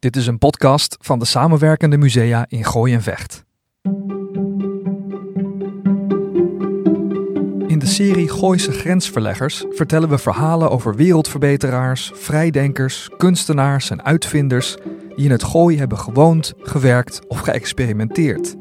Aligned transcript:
Dit 0.00 0.16
is 0.16 0.26
een 0.26 0.38
podcast 0.38 0.96
van 1.00 1.18
de 1.18 1.24
samenwerkende 1.24 1.96
musea 1.96 2.44
in 2.48 2.64
Gooi 2.64 2.94
en 2.94 3.02
Vecht. 3.02 3.44
In 7.66 7.78
de 7.78 7.86
serie 7.86 8.28
Gooise 8.28 8.72
Grensverleggers 8.72 9.64
vertellen 9.70 10.08
we 10.08 10.18
verhalen 10.18 10.70
over 10.70 10.94
wereldverbeteraars, 10.94 12.10
vrijdenkers, 12.14 13.10
kunstenaars 13.16 13.90
en 13.90 14.04
uitvinders 14.04 14.76
die 15.16 15.24
in 15.24 15.30
het 15.30 15.44
Gooi 15.44 15.78
hebben 15.78 15.98
gewoond, 15.98 16.52
gewerkt 16.58 17.20
of 17.28 17.40
geëxperimenteerd. 17.40 18.56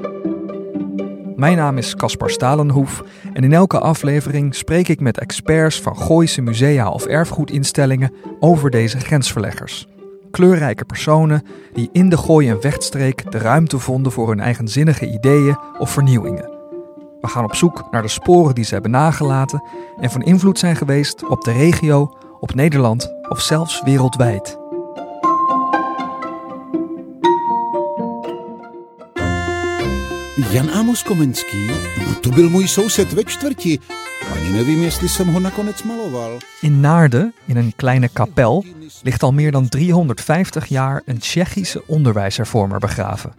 Mijn 1.36 1.58
naam 1.58 1.78
is 1.78 1.96
Caspar 1.96 2.30
Stalenhoef 2.30 3.04
en 3.34 3.44
in 3.44 3.54
elke 3.54 3.80
aflevering 3.80 4.56
spreek 4.56 4.88
ik 4.88 5.00
met 5.00 5.20
experts 5.20 5.82
van 5.82 5.98
Gooise 5.98 6.42
musea 6.42 6.90
of 6.90 7.06
erfgoedinstellingen 7.06 8.14
over 8.40 8.70
deze 8.70 9.00
grensverleggers. 9.00 9.88
Kleurrijke 10.32 10.86
personen 10.86 11.44
die 11.74 11.90
in 11.92 12.10
de 12.10 12.18
Gooi- 12.18 12.50
en 12.50 12.62
Vechtstreek 12.62 13.32
de 13.32 13.38
ruimte 13.38 13.80
vonden 13.80 14.12
voor 14.12 14.28
hun 14.28 14.40
eigenzinnige 14.40 15.12
ideeën 15.12 15.58
of 15.78 15.90
vernieuwingen. 15.90 16.50
We 17.22 17.28
gaan 17.28 17.44
op 17.44 17.56
zoek 17.56 17.88
naar 17.92 18.02
de 18.02 18.08
sporen 18.08 18.56
die 18.56 18.64
ze 18.64 18.74
hebben 18.74 18.92
nagelaten 18.92 19.64
en 20.00 20.10
van 20.10 20.22
invloed 20.22 20.60
zijn 20.60 20.76
geweest 20.76 21.28
op 21.28 21.44
de 21.44 21.52
regio, 21.52 22.18
op 22.40 22.54
Nederland 22.54 23.14
of 23.30 23.42
zelfs 23.42 23.84
wereldwijd. 23.84 24.69
Jan 30.52 30.70
Amos 30.70 31.04
Komenský, 31.04 31.70
to 32.22 32.30
byl 32.30 32.50
můj 32.50 32.68
soused 32.68 33.14
ve 33.14 33.24
čtvrti. 33.24 33.80
Ani 34.34 34.50
nevím, 34.50 34.84
jestli 34.84 35.10
jsem 35.10 35.28
ho 35.28 35.40
nakonec 35.40 35.84
maloval. 35.84 36.38
In 36.62 36.82
Naarden, 36.82 37.34
in 37.46 37.58
een 37.58 37.74
kleine 37.76 38.10
kapel, 38.10 38.64
ligt 39.04 39.24
al 39.24 39.32
meer 39.32 39.52
dan 39.52 39.70
350 39.70 40.66
jaar 40.66 41.02
een 41.06 41.18
Tsjechische 41.18 41.84
onderwijshervormer 41.88 42.80
begraven. 42.80 43.34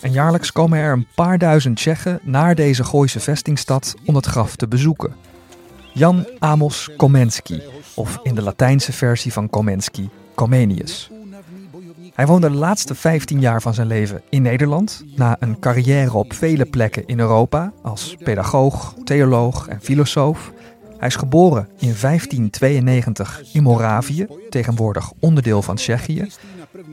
En 0.00 0.12
jaarlijks 0.12 0.52
komen 0.52 0.78
er 0.78 0.92
een 0.92 1.06
paar 1.14 1.38
duizend 1.38 1.76
Tsjechen 1.76 2.20
naar 2.22 2.54
deze 2.54 2.84
Gooise 2.84 3.20
vestingstad 3.20 3.94
om 4.04 4.14
het 4.14 4.26
graf 4.26 4.56
te 4.56 4.68
bezoeken. 4.68 5.14
Jan 5.92 6.26
Amos 6.38 6.90
Komensky, 6.96 7.60
of 7.94 8.18
in 8.22 8.34
de 8.34 8.42
Latijnse 8.42 8.92
versie 8.92 9.32
van 9.32 9.50
Komensky, 9.50 10.08
Comenius. 10.34 11.10
Hij 12.14 12.26
woonde 12.26 12.50
de 12.50 12.56
laatste 12.56 12.94
15 12.94 13.40
jaar 13.40 13.62
van 13.62 13.74
zijn 13.74 13.86
leven 13.86 14.22
in 14.28 14.42
Nederland, 14.42 15.04
na 15.16 15.36
een 15.38 15.58
carrière 15.58 16.14
op 16.14 16.32
vele 16.32 16.64
plekken 16.64 17.06
in 17.06 17.18
Europa 17.20 17.72
als 17.82 18.16
pedagoog, 18.24 18.94
theoloog 19.04 19.68
en 19.68 19.80
filosoof. 19.82 20.52
Hij 20.98 21.08
is 21.08 21.16
geboren 21.16 21.68
in 21.78 21.94
1592 22.00 23.42
in 23.52 23.62
Moravië, 23.62 24.26
tegenwoordig 24.50 25.12
onderdeel 25.20 25.62
van 25.62 25.76
Tsjechië. 25.76 26.28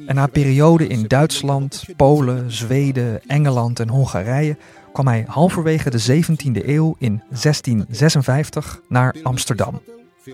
En 0.06 0.16
na 0.16 0.24
een 0.24 0.32
periode 0.32 0.88
in 0.88 1.08
Duitsland, 1.08 1.84
Polen, 1.96 2.52
Zweden, 2.52 3.22
Engeland 3.28 3.80
en 3.80 3.90
Hongarije 3.90 4.58
kwam 4.94 5.08
hij 5.08 5.24
halverwege 5.28 5.90
de 5.90 6.24
17e 6.24 6.66
eeuw 6.68 6.96
in 7.00 7.22
1656 7.30 8.82
naar 8.88 9.16
Amsterdam. 9.24 9.82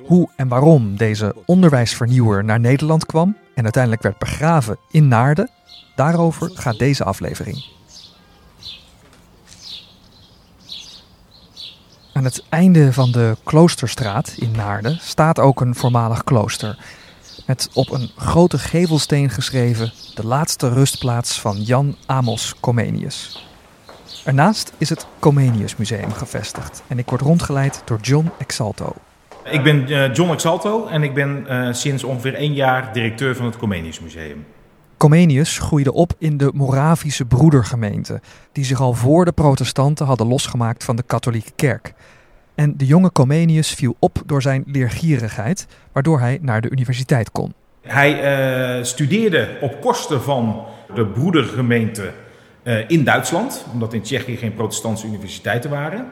Hoe 0.06 0.30
en 0.36 0.48
waarom 0.48 0.98
deze 0.98 1.36
onderwijsvernieuwer 1.46 2.44
naar 2.44 2.60
Nederland 2.60 3.06
kwam 3.06 3.38
en 3.56 3.64
uiteindelijk 3.64 4.04
werd 4.04 4.18
begraven 4.18 4.78
in 4.92 5.08
Naarden, 5.08 5.50
daarover 5.96 6.52
gaat 6.54 6.78
deze 6.78 7.04
aflevering. 7.04 7.66
Aan 12.14 12.24
het 12.24 12.44
einde 12.50 12.94
van 12.94 13.12
de 13.12 13.38
Kloosterstraat 13.44 14.36
in 14.38 14.52
Naarden 14.52 14.98
staat 15.02 15.40
ook 15.40 15.62
een 15.62 15.76
voormalig 15.76 16.24
klooster. 16.24 16.78
Met 17.46 17.70
op 17.74 17.92
een 17.92 18.10
grote 18.16 18.60
gevelsteen 18.60 19.30
geschreven 19.30 19.92
de 20.16 20.26
laatste 20.26 20.70
rustplaats 20.70 21.42
van 21.42 21.62
Jan 21.62 21.96
Amos 22.06 22.56
Comenius. 22.60 23.46
Ernaast 24.26 24.72
is 24.78 24.90
het 24.90 25.06
Comenius 25.20 25.76
Museum 25.76 26.12
gevestigd 26.12 26.84
en 26.88 27.00
ik 27.00 27.10
word 27.10 27.22
rondgeleid 27.22 27.82
door 27.86 28.00
John 28.00 28.32
Exalto. 28.38 28.96
Ik 29.50 29.64
ben 29.64 29.92
uh, 29.92 30.14
John 30.14 30.32
Exalto 30.32 30.88
en 30.88 31.04
ik 31.04 31.14
ben 31.14 31.46
uh, 31.50 31.74
sinds 31.74 32.04
ongeveer 32.04 32.34
één 32.34 32.54
jaar 32.54 32.94
directeur 32.94 33.36
van 33.36 33.46
het 33.46 33.58
Comenius 33.58 34.00
Museum. 34.00 34.46
Comenius 34.98 35.60
groeide 35.60 35.94
op 35.94 36.14
in 36.18 36.38
de 36.38 36.52
Moravische 36.54 37.26
broedergemeente, 37.26 38.22
die 38.52 38.66
zich 38.66 38.82
al 38.82 38.94
voor 38.94 39.26
de 39.26 39.32
protestanten 39.32 40.06
hadden 40.06 40.28
losgemaakt 40.28 40.84
van 40.84 40.96
de 40.96 41.04
katholieke 41.04 41.52
kerk. 41.56 41.94
En 42.56 42.78
de 42.78 42.86
jonge 42.86 43.12
Comenius 43.12 43.74
viel 43.74 43.96
op 44.00 44.22
door 44.26 44.42
zijn 44.42 44.64
leergierigheid, 44.66 45.68
waardoor 45.92 46.20
hij 46.20 46.40
naar 46.42 46.62
de 46.62 46.70
universiteit 46.70 47.32
kon. 47.32 47.54
Hij 47.82 48.78
uh, 48.78 48.84
studeerde 48.84 49.58
op 49.62 49.82
kosten 49.82 50.22
van 50.22 50.66
de 50.96 51.06
broedergemeente 51.06 52.12
in 52.88 53.04
Duitsland, 53.04 53.66
omdat 53.74 53.94
in 53.94 54.02
Tsjechië 54.02 54.38
geen 54.38 54.54
protestantse 54.54 55.08
universiteiten 55.08 55.70
waren. 55.70 56.08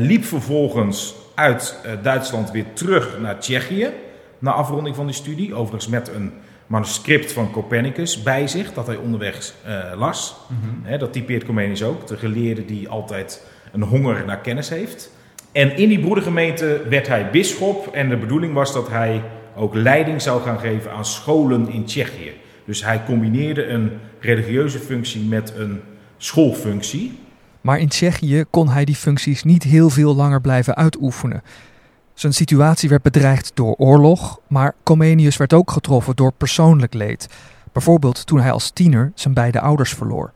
Liep 0.00 0.24
vervolgens 0.24 1.14
uit 1.34 1.78
Duitsland 2.02 2.50
weer 2.50 2.64
terug 2.72 3.18
naar 3.20 3.38
Tsjechië 3.38 3.90
na 4.38 4.52
afronding 4.52 4.96
van 4.96 5.06
die 5.06 5.14
studie. 5.14 5.54
Overigens 5.54 5.88
met 5.88 6.10
een 6.14 6.32
manuscript 6.66 7.32
van 7.32 7.50
Copernicus 7.50 8.22
bij 8.22 8.46
zich, 8.46 8.72
dat 8.72 8.86
hij 8.86 8.96
onderweg 8.96 9.54
uh, 9.66 9.98
las. 9.98 10.36
Mm 10.48 10.56
-hmm. 10.84 10.98
dat 10.98 11.12
typeert 11.12 11.44
Comenius 11.44 11.82
ook, 11.82 12.06
de 12.06 12.16
geleerde 12.16 12.64
die 12.64 12.88
altijd 12.88 13.46
een 13.72 13.82
honger 13.82 14.24
naar 14.26 14.40
kennis 14.40 14.68
heeft. 14.68 15.10
En 15.52 15.76
in 15.76 15.88
die 15.88 16.00
broedergemeente 16.00 16.82
werd 16.88 17.06
hij 17.06 17.30
bisschop 17.30 17.86
en 17.86 18.08
de 18.08 18.16
bedoeling 18.16 18.54
was 18.54 18.72
dat 18.72 18.88
hij 18.88 19.22
ook 19.56 19.74
leiding 19.74 20.22
zou 20.22 20.42
gaan 20.42 20.58
geven 20.58 20.92
aan 20.92 21.04
scholen 21.04 21.68
in 21.68 21.84
Tsjechië. 21.84 22.32
Dus 22.64 22.84
hij 22.84 23.02
combineerde 23.04 23.66
een 23.66 23.90
religieuze 24.20 24.78
functie 24.78 25.22
met 25.22 25.54
een 25.56 25.80
schoolfunctie. 26.16 27.18
Maar 27.62 27.78
in 27.78 27.88
Tsjechië 27.88 28.44
kon 28.50 28.68
hij 28.68 28.84
die 28.84 28.94
functies 28.94 29.42
niet 29.42 29.62
heel 29.62 29.90
veel 29.90 30.14
langer 30.14 30.40
blijven 30.40 30.76
uitoefenen. 30.76 31.42
Zijn 32.14 32.32
situatie 32.32 32.88
werd 32.88 33.02
bedreigd 33.02 33.50
door 33.54 33.74
oorlog, 33.74 34.40
maar 34.46 34.74
Comenius 34.82 35.36
werd 35.36 35.52
ook 35.52 35.70
getroffen 35.70 36.16
door 36.16 36.32
persoonlijk 36.32 36.94
leed. 36.94 37.28
Bijvoorbeeld 37.72 38.26
toen 38.26 38.40
hij 38.40 38.50
als 38.50 38.70
tiener 38.70 39.12
zijn 39.14 39.34
beide 39.34 39.60
ouders 39.60 39.94
verloor. 39.94 40.32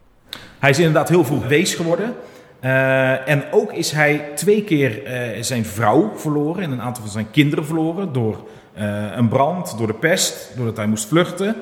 Hij 0.59 0.70
is 0.70 0.78
inderdaad 0.78 1.09
heel 1.09 1.25
vroeg 1.25 1.47
wees 1.47 1.75
geworden. 1.75 2.15
Uh, 2.60 3.28
en 3.28 3.44
ook 3.50 3.72
is 3.72 3.91
hij 3.91 4.31
twee 4.34 4.65
keer 4.65 5.03
uh, 5.36 5.42
zijn 5.42 5.65
vrouw 5.65 6.12
verloren 6.16 6.62
en 6.62 6.70
een 6.70 6.81
aantal 6.81 7.03
van 7.03 7.12
zijn 7.12 7.31
kinderen 7.31 7.66
verloren 7.66 8.12
door 8.12 8.47
uh, 8.78 9.16
een 9.16 9.28
brand, 9.28 9.78
door 9.78 9.86
de 9.86 9.94
pest, 9.94 10.53
doordat 10.56 10.76
hij 10.76 10.86
moest 10.86 11.09
vluchten. 11.09 11.56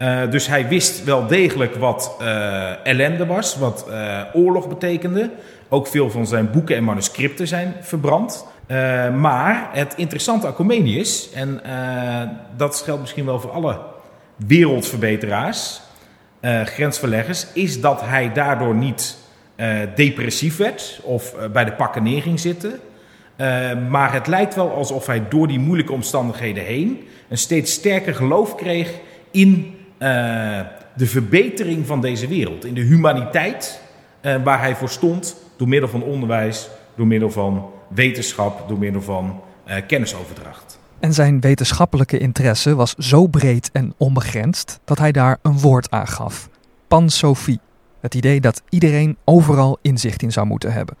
Uh, 0.00 0.30
dus 0.30 0.46
hij 0.46 0.68
wist 0.68 1.04
wel 1.04 1.26
degelijk 1.26 1.74
wat 1.74 2.16
uh, 2.20 2.86
ellende 2.86 3.26
was, 3.26 3.56
wat 3.56 3.86
uh, 3.88 4.20
oorlog 4.32 4.68
betekende. 4.68 5.30
Ook 5.68 5.86
veel 5.86 6.10
van 6.10 6.26
zijn 6.26 6.50
boeken 6.50 6.76
en 6.76 6.84
manuscripten 6.84 7.46
zijn 7.46 7.74
verbrand. 7.80 8.46
maar 9.18 9.68
het 9.72 9.94
interessante 9.96 10.46
aan 10.46 10.54
Comenius, 10.54 11.30
en 11.32 11.60
dat 12.56 12.76
geldt 12.76 13.00
misschien 13.00 13.24
wel 13.24 13.40
voor 13.40 13.50
alle 13.50 13.78
wereldverbeteraars, 14.36 15.80
grensverleggers, 16.64 17.46
is 17.52 17.80
dat 17.80 18.00
hij 18.00 18.32
daardoor 18.32 18.74
niet 18.74 19.16
depressief 19.94 20.56
werd 20.56 21.00
of 21.02 21.34
bij 21.52 21.64
de 21.64 21.72
pakken 21.72 22.02
neer 22.02 22.22
ging 22.22 22.40
zitten. 22.40 22.80
maar 23.90 24.12
het 24.12 24.26
lijkt 24.26 24.54
wel 24.54 24.70
alsof 24.74 25.06
hij 25.06 25.22
door 25.28 25.46
die 25.46 25.58
moeilijke 25.58 25.92
omstandigheden 25.92 26.64
heen 26.64 27.08
een 27.28 27.38
steeds 27.38 27.72
sterker 27.72 28.14
geloof 28.14 28.54
kreeg 28.54 28.92
in 29.30 29.74
uh, 30.02 30.60
de 30.96 31.06
verbetering 31.06 31.86
van 31.86 32.00
deze 32.00 32.28
wereld. 32.28 32.64
In 32.64 32.74
de 32.74 32.80
humaniteit 32.80 33.80
uh, 34.22 34.42
waar 34.44 34.60
hij 34.60 34.76
voor 34.76 34.88
stond 34.88 35.36
door 35.56 35.68
middel 35.68 35.88
van 35.88 36.02
onderwijs, 36.02 36.68
door 36.96 37.06
middel 37.06 37.30
van 37.30 37.70
wetenschap, 37.88 38.68
door 38.68 38.78
middel 38.78 39.02
van 39.02 39.40
uh, 39.68 39.74
kennisoverdracht. 39.86 40.78
En 40.98 41.12
zijn 41.12 41.40
wetenschappelijke 41.40 42.18
interesse 42.18 42.74
was 42.74 42.94
zo 42.94 43.26
breed 43.26 43.70
en 43.72 43.94
onbegrensd 43.96 44.80
dat 44.84 44.98
hij 44.98 45.12
daar 45.12 45.38
een 45.42 45.58
woord 45.58 45.90
aan 45.90 46.08
gaf: 46.08 46.48
pansofie. 46.88 47.60
Het 48.00 48.14
idee 48.14 48.40
dat 48.40 48.62
iedereen 48.68 49.16
overal 49.24 49.78
inzicht 49.82 50.22
in 50.22 50.32
zou 50.32 50.46
moeten 50.46 50.72
hebben. 50.72 50.96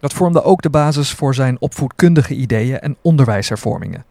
Dat 0.00 0.12
vormde 0.12 0.42
ook 0.42 0.62
de 0.62 0.70
basis 0.70 1.12
voor 1.12 1.34
zijn 1.34 1.60
opvoedkundige 1.60 2.34
ideeën 2.34 2.78
en 2.78 2.96
onderwijshervormingen. 3.02 4.04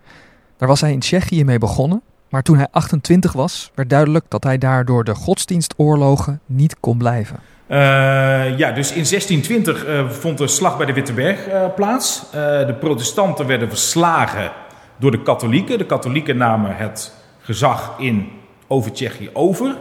Daar 0.58 0.68
was 0.68 0.82
hij 0.82 0.92
in 0.92 1.00
Tsjechië 1.00 1.44
mee 1.44 1.58
begonnen, 1.58 2.02
maar 2.30 2.44
toen 2.44 2.58
hij 2.58 2.68
28 2.72 3.34
was, 3.34 3.72
werd 3.76 3.90
duidelijk 3.90 4.26
dat 4.28 4.44
hij 4.44 4.58
daardoor 4.58 5.04
de 5.04 5.16
godsdienstoorlogen 5.16 6.40
niet 6.46 6.80
kon 6.80 6.98
blijven. 6.98 7.40
Uh, 7.70 7.78
ja, 8.58 8.72
dus 8.72 8.92
in 8.92 9.06
1620 9.10 9.88
uh, 9.88 10.10
vond 10.10 10.38
de 10.38 10.48
slag 10.48 10.78
bij 10.78 10.86
de 10.86 10.94
Witteberg 10.94 11.48
uh, 11.48 11.66
plaats. 11.76 12.24
de 12.32 12.76
protestanten 12.80 13.48
werden 13.48 13.70
verslagen 13.70 14.52
door 14.98 15.12
de 15.12 15.22
katholieken. 15.22 15.78
De 15.78 15.86
katholieken 15.86 16.38
namen 16.38 16.76
het 16.76 17.14
gezag 17.40 17.94
in 17.98 18.30
over 18.68 18.92
Tsjechië 18.92 19.30
over. 19.34 19.76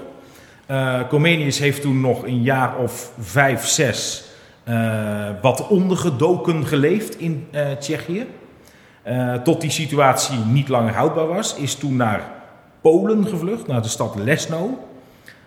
Comenius 1.08 1.58
heeft 1.58 1.82
toen 1.82 2.00
nog 2.00 2.24
een 2.24 2.42
jaar 2.42 2.76
of 2.76 3.12
vijf, 3.18 3.66
zes 3.66 4.24
wat 5.42 5.68
ondergedoken 5.68 6.66
geleefd 6.66 7.18
in 7.18 7.48
Tsjechië. 7.78 8.26
tot 9.44 9.60
die 9.60 9.70
situatie 9.70 10.38
niet 10.38 10.68
langer 10.68 10.94
houdbaar 10.94 11.26
was, 11.26 11.54
is 11.56 11.74
toen 11.74 11.96
naar 11.96 12.35
Polen 12.86 13.26
gevlucht, 13.26 13.66
naar 13.66 13.82
de 13.82 13.88
stad 13.88 14.14
Lesno. 14.14 14.78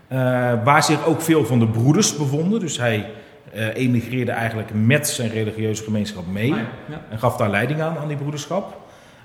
Eh, 0.08 0.18
waar 0.64 0.84
zich 0.84 1.06
ook 1.06 1.22
veel 1.22 1.46
van 1.46 1.60
de 1.60 1.68
broeders 1.68 2.18
bevonden. 2.18 2.60
Dus 2.60 2.78
hij 2.78 3.12
eh, 3.54 3.76
emigreerde 3.76 4.32
eigenlijk 4.32 4.70
met 4.74 5.08
zijn 5.08 5.30
religieuze 5.30 5.84
gemeenschap 5.84 6.24
mee. 6.32 6.54
Ah, 6.54 6.60
ja. 6.90 7.02
En 7.10 7.20
gaf 7.20 7.38
daar 7.38 7.50
leiding 7.50 7.82
aan, 7.82 7.98
aan 7.98 8.08
die 8.08 8.18
broederschap. 8.18 8.78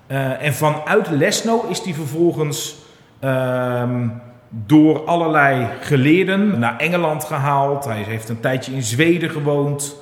Eh, 0.06 0.43
en 0.43 0.55
vanuit 0.55 1.11
Lesno 1.11 1.64
is 1.69 1.81
hij 1.81 1.94
vervolgens 1.94 2.76
ehm, 3.20 4.08
door 4.49 5.05
allerlei 5.05 5.67
geleerden 5.81 6.58
naar 6.58 6.76
Engeland 6.78 7.25
gehaald. 7.25 7.84
Hij 7.84 8.02
heeft 8.02 8.28
een 8.28 8.40
tijdje 8.40 8.72
in 8.72 8.82
Zweden 8.82 9.31
gewoond. 9.31 9.96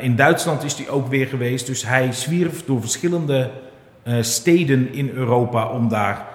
In 0.00 0.16
Duitsland 0.16 0.64
is 0.64 0.74
hij 0.74 0.88
ook 0.88 1.08
weer 1.08 1.26
geweest. 1.26 1.66
Dus 1.66 1.86
hij 1.86 2.12
zwierf 2.12 2.64
door 2.64 2.80
verschillende 2.80 3.50
steden 4.20 4.92
in 4.92 5.10
Europa 5.14 5.68
om 5.68 5.88
daar 5.88 6.32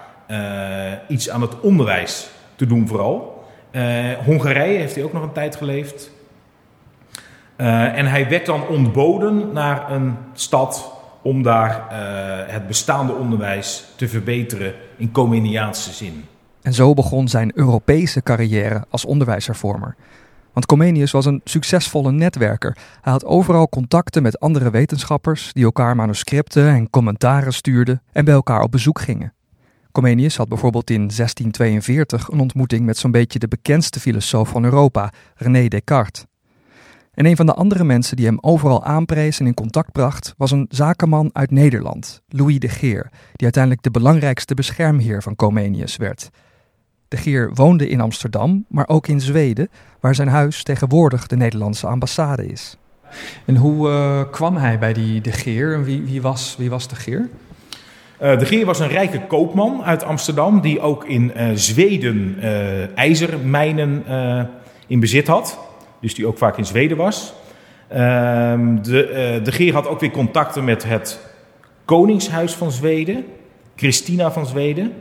iets 1.08 1.30
aan 1.30 1.42
het 1.42 1.60
onderwijs 1.60 2.30
te 2.56 2.66
doen 2.66 2.88
vooral. 2.88 3.38
Eh, 3.72 4.14
Hongarije 4.26 4.78
heeft 4.80 4.96
hij 4.96 5.04
ook 5.04 5.14
nog 5.14 5.24
een 5.24 5.32
tijd 5.32 5.56
geleefd. 5.56 6.12
Eh, 7.56 7.98
en 7.98 8.06
hij 8.06 8.30
werd 8.30 8.46
dan 8.46 8.68
ontboden 8.68 9.54
naar 9.54 9.92
een 9.92 10.16
stad 10.34 10.92
om 11.22 11.44
daar 11.44 11.88
eh, 11.90 12.54
het 12.54 12.68
bestaande 12.68 13.14
onderwijs 13.14 13.86
te 13.96 14.08
verbeteren 14.08 14.74
in 14.98 15.12
Comeniaanse 15.12 15.92
zin. 15.92 16.26
En 16.62 16.74
zo 16.74 16.94
begon 16.94 17.28
zijn 17.28 17.52
Europese 17.56 18.24
carrière 18.24 18.86
als 18.90 19.06
onderwijshervormer. 19.06 19.96
Want 20.54 20.66
Comenius 20.66 21.12
was 21.12 21.26
een 21.26 21.42
succesvolle 21.44 22.12
netwerker. 22.12 22.78
Hij 23.02 23.12
had 23.12 23.26
overal 23.26 23.70
contacten 23.70 24.24
met 24.24 24.40
andere 24.40 24.70
wetenschappers 24.70 25.54
die 25.54 25.64
elkaar 25.64 25.96
manuscripten 25.96 26.68
en 26.68 26.90
commentaren 26.90 27.54
stuurden 27.54 28.02
en 28.12 28.26
bij 28.26 28.34
elkaar 28.34 28.62
op 28.62 28.72
bezoek 28.72 29.00
gingen. 29.00 29.34
Comenius 29.98 30.38
had 30.38 30.50
bijvoorbeeld 30.50 30.90
in 30.90 30.96
1642 30.98 32.28
een 32.30 32.40
ontmoeting 32.40 32.86
met 32.86 32.98
zo'n 32.98 33.12
beetje 33.12 33.40
de 33.40 33.48
bekendste 33.48 34.00
filosoof 34.00 34.50
van 34.50 34.64
Europa, 34.64 35.12
René 35.36 35.68
Descartes. 35.68 36.26
En 37.14 37.26
een 37.26 37.36
van 37.36 37.46
de 37.46 37.54
andere 37.54 37.84
mensen 37.84 38.16
die 38.16 38.26
hem 38.26 38.38
overal 38.42 38.84
aanprees 38.84 39.40
en 39.40 39.46
in 39.46 39.54
contact 39.54 39.92
bracht, 39.92 40.34
was 40.38 40.52
een 40.52 40.66
zakenman 40.70 41.30
uit 41.34 41.52
Nederland, 41.52 42.22
Louis 42.28 42.60
de 42.60 42.70
Geer, 42.70 43.10
die 43.12 43.44
uiteindelijk 43.44 43.84
de 43.84 43.92
belangrijkste 43.92 44.54
beschermheer 44.54 45.24
van 45.24 45.36
Comenius 45.36 45.96
werd. 45.96 46.30
De 47.08 47.18
Geer 47.18 47.52
woonde 47.54 47.90
in 47.90 48.02
Amsterdam, 48.02 48.66
maar 48.70 48.88
ook 48.88 49.08
in 49.08 49.22
Zweden, 49.22 49.70
waar 50.00 50.16
zijn 50.16 50.28
huis 50.28 50.64
tegenwoordig 50.64 51.28
de 51.28 51.36
Nederlandse 51.36 51.88
ambassade 51.88 52.48
is. 52.48 52.78
En 53.46 53.56
hoe 53.56 53.90
eh, 53.90 54.32
kwam 54.32 54.56
hij 54.56 54.80
bij 54.80 54.94
die 54.94 55.22
De 55.22 55.32
Geer 55.32 55.74
en 55.74 55.84
wie, 55.84 56.02
wie, 56.02 56.22
was, 56.22 56.56
wie 56.58 56.70
was 56.70 56.88
De 56.88 56.96
Geer? 56.96 57.30
Eh, 58.18 58.40
de 58.40 58.46
Geer 58.46 58.66
was 58.66 58.80
een 58.80 58.88
rijke 58.88 59.22
koopman 59.28 59.84
uit 59.84 60.04
Amsterdam 60.04 60.62
die 60.62 60.80
ook 60.80 61.06
in 61.06 61.34
eh, 61.34 61.48
Zweden 61.54 62.38
eh, 62.42 62.98
ijzermijnen 62.98 64.04
in 64.88 65.00
bezit 65.00 65.28
had. 65.28 65.60
Dus 66.02 66.16
die 66.16 66.28
ook 66.28 66.38
vaak 66.38 66.58
in 66.58 66.66
Zweden 66.66 66.98
was. 66.98 67.34
Ehm, 67.88 68.82
de, 68.82 69.40
de 69.44 69.52
Geer 69.52 69.74
had 69.74 69.88
ook 69.88 70.00
weer 70.00 70.12
contacten 70.12 70.64
met 70.64 70.84
het 70.84 71.20
Koningshuis 71.86 72.54
van 72.54 72.72
Zweden, 72.72 73.26
Christina 73.76 74.32
van 74.32 74.46
Zweden. 74.46 74.94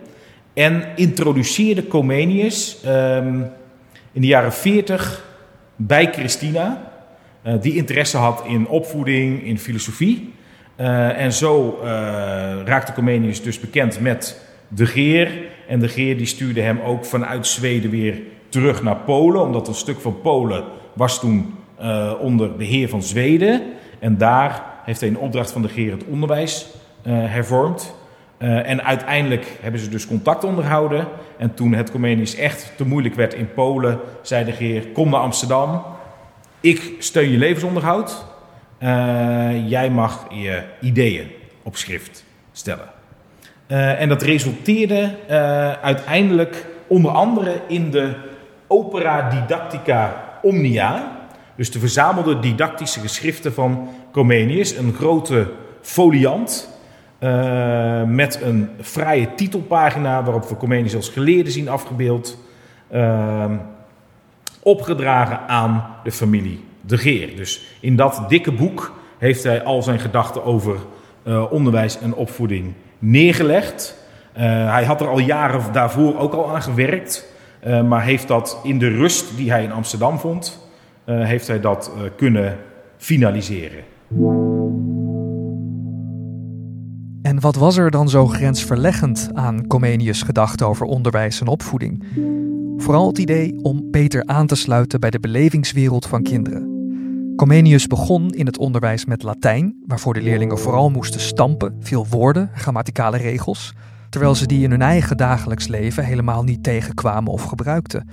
En 0.55 0.85
introduceerde 0.95 1.87
Comenius 1.87 2.81
ehm, 2.85 3.41
in 4.13 4.21
de 4.21 4.27
jaren 4.27 4.53
40 4.53 5.25
bij 5.77 6.13
Christina, 6.13 6.93
die 7.61 7.77
interesse 7.77 8.17
had 8.17 8.43
in 8.47 8.69
opvoeding, 8.69 9.45
in 9.45 9.59
filosofie. 9.59 10.33
Eh, 10.77 11.21
en 11.21 11.33
zo 11.33 11.81
eh, 11.83 11.89
raakte 12.65 12.93
Comenius 12.93 13.43
dus 13.43 13.61
bekend 13.61 14.01
met 14.01 14.41
de 14.69 14.87
Geer. 14.87 15.31
En 15.69 15.79
de 15.81 15.89
Geer 15.89 16.17
die 16.17 16.27
stuurde 16.27 16.61
hem 16.61 16.81
ook 16.81 17.05
vanuit 17.05 17.47
Zweden 17.47 17.91
weer 17.91 18.21
terug 18.49 18.83
naar 18.83 18.97
Polen. 18.97 19.41
Omdat 19.41 19.69
een 19.69 19.75
stuk 19.75 20.01
van 20.01 20.21
Polen 20.21 20.65
was 20.93 21.21
toen 21.21 21.55
eh, 21.79 22.13
onder 22.21 22.57
beheer 22.57 22.89
van 22.89 23.03
Zweden. 23.03 23.63
En 23.99 24.19
daar 24.19 24.63
heeft 24.85 25.01
hij 25.01 25.09
in 25.09 25.19
opdracht 25.19 25.51
van 25.51 25.63
de 25.63 25.69
Geer 25.69 25.91
het 25.91 26.05
onderwijs 26.05 26.67
hervormd. 27.09 27.95
En 28.39 28.85
uiteindelijk 28.85 29.59
hebben 29.61 29.81
ze 29.81 29.89
dus 29.89 30.07
contact 30.07 30.45
onderhouden. 30.45 31.07
En 31.39 31.55
toen 31.55 31.73
het 31.75 31.91
Comenius 31.91 32.35
echt 32.35 32.73
te 32.77 32.87
moeilijk 32.87 33.15
werd 33.15 33.35
in 33.35 33.53
Polen, 33.53 33.99
zei 34.23 34.45
de 34.45 34.53
Geer: 34.53 34.87
Kom 34.87 35.11
naar 35.11 35.21
Amsterdam. 35.21 35.83
Ik 36.61 36.95
steun 36.99 37.31
je 37.31 37.39
levensonderhoud. 37.39 38.27
Eh, 38.79 39.69
jij 39.69 39.91
mag 39.91 40.27
je 40.31 40.63
ideeën 40.81 41.31
op 41.63 41.77
schrift 41.77 42.25
stellen. 42.53 42.89
Eh, 43.67 44.01
en 44.01 44.09
dat 44.09 44.23
resulteerde 44.23 45.15
eh, 45.27 45.73
uiteindelijk 45.73 46.67
onder 46.87 47.11
andere 47.11 47.61
in 47.69 47.91
de 47.91 48.15
Opera 48.67 49.29
Didactica 49.29 50.25
Omnia. 50.43 51.19
Dus 51.57 51.71
de 51.71 51.79
verzamelde 51.79 52.39
didactische 52.39 53.01
geschriften 53.01 53.55
van 53.55 53.89
Comenius. 54.13 54.77
Een 54.77 54.95
grote 54.95 55.53
foliant 55.81 56.75
met 58.07 58.41
een 58.43 58.71
fraaie 58.81 59.35
titelpagina 59.35 60.23
waarop 60.23 60.49
we 60.49 60.57
Comenius 60.57 60.95
als 60.95 61.09
geleerde 61.09 61.51
zien 61.51 61.69
afgebeeld. 61.69 62.39
Ehm, 62.91 63.57
opgedragen 64.63 65.49
aan 65.49 65.87
de 66.05 66.13
familie 66.13 66.66
De 66.87 66.99
Geer. 66.99 67.37
Dus 67.37 67.61
in 67.81 67.97
dat 67.97 68.25
dikke 68.29 68.53
boek 68.53 68.95
heeft 69.19 69.43
hij 69.43 69.63
al 69.63 69.83
zijn 69.83 69.99
gedachten 69.99 70.45
over 70.45 70.77
eh, 71.23 71.53
onderwijs 71.53 71.99
en 71.99 72.15
opvoeding 72.15 72.73
neergelegd. 72.99 73.97
Eh, 74.33 74.43
hij 74.73 74.85
had 74.85 75.01
er 75.01 75.09
al 75.09 75.19
jaren 75.19 75.73
daarvoor 75.73 76.19
ook 76.19 76.33
al 76.33 76.55
aan 76.55 76.63
gewerkt, 76.63 77.27
eh, 77.61 77.83
maar 77.83 78.05
heeft 78.05 78.29
dat 78.29 78.61
in 78.63 78.79
de 78.79 78.89
rust 78.89 79.37
die 79.37 79.51
hij 79.51 79.63
in 79.63 79.73
Amsterdam 79.73 80.19
vond, 80.19 80.65
heeft 81.05 81.47
hij 81.47 81.61
dat 81.61 81.93
kunnen 82.17 82.59
finaliseren. 82.97 83.85
En 87.23 87.41
wat 87.41 87.57
was 87.57 87.77
er 87.77 87.91
dan 87.91 88.09
zo 88.09 88.27
grensverleggend 88.27 89.31
aan 89.33 89.67
Comenius' 89.67 90.23
gedachten 90.23 90.67
over 90.67 90.87
onderwijs 90.87 91.41
en 91.41 91.47
opvoeding? 91.47 92.05
Vooral 92.77 93.07
het 93.07 93.19
idee 93.19 93.59
om 93.63 93.91
beter 93.91 94.23
aan 94.27 94.47
te 94.47 94.55
sluiten 94.55 95.01
bij 95.01 95.11
de 95.11 95.21
belevingswereld 95.21 96.07
van 96.07 96.23
kinderen. 96.23 96.76
Comenius 97.37 97.87
begon 97.87 98.31
in 98.31 98.47
het 98.47 98.59
onderwijs 98.59 99.05
met 99.05 99.23
Latijn, 99.23 99.77
waarvoor 99.87 100.15
de 100.15 100.23
leerlingen 100.23 100.59
vooral 100.59 100.91
moesten 100.91 101.21
stampen, 101.21 101.77
veel 101.81 102.07
woorden, 102.07 102.51
grammaticale 102.55 103.17
regels, 103.17 103.73
terwijl 104.11 104.35
ze 104.35 104.47
die 104.47 104.63
in 104.63 104.71
hun 104.71 104.83
eigen 104.83 105.17
dagelijks 105.17 105.69
leven 105.69 106.05
helemaal 106.05 106.43
niet 106.43 106.63
tegenkwamen 106.63 107.33
of 107.33 107.43
gebruikten. 107.43 108.09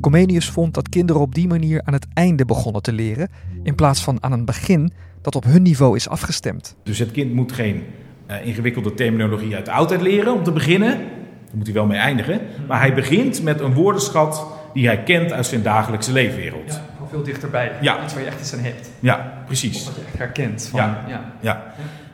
Comenius 0.00 0.50
vond 0.50 0.74
dat 0.74 0.88
kinderen 0.88 1.22
op 1.22 1.34
die 1.34 1.48
manier 1.48 1.82
aan 1.84 1.92
het 1.92 2.06
einde 2.12 2.44
begonnen 2.44 2.82
te 2.82 2.92
leren, 2.92 3.28
in 3.62 3.74
plaats 3.74 4.02
van 4.02 4.22
aan 4.22 4.32
een 4.32 4.44
begin 4.44 4.92
dat 5.22 5.34
op 5.34 5.44
hun 5.44 5.62
niveau 5.62 5.96
is 5.96 6.08
afgestemd. 6.08 6.76
Dus 6.82 6.98
het 6.98 7.10
kind 7.10 7.32
moet 7.34 7.52
geen 7.52 7.82
eh, 8.26 8.46
ingewikkelde 8.46 8.94
terminologie 8.94 9.54
uit 9.54 9.64
de 9.64 9.72
oudheid 9.72 10.00
leren 10.02 10.34
om 10.34 10.42
te 10.42 10.52
beginnen. 10.52 10.98
Daar 11.46 11.56
moet 11.56 11.66
hij 11.66 11.74
wel 11.74 11.86
mee 11.86 11.98
eindigen. 11.98 12.40
Maar 12.68 12.80
hij 12.80 12.94
begint 12.94 13.42
met 13.42 13.60
een 13.60 13.74
woordenschat 13.74 14.46
die 14.74 14.86
hij 14.86 15.02
kent 15.02 15.32
uit 15.32 15.46
zijn 15.46 15.62
dagelijkse 15.62 16.12
leefwereld. 16.12 16.80
Veel 17.12 17.22
dichterbij. 17.22 17.72
Ja. 17.80 18.02
Iets 18.04 18.14
waar 18.14 18.22
je 18.22 18.28
echt 18.28 18.40
iets 18.40 18.54
aan 18.54 18.60
hebt. 18.60 18.90
Ja, 19.00 19.42
precies. 19.46 19.84
Wat 19.84 19.94
je 19.94 20.00
echt 20.06 20.18
herkent. 20.18 20.68
Van, 20.70 20.80
Ja. 20.80 21.04
ja. 21.08 21.20
Ja. 21.40 21.62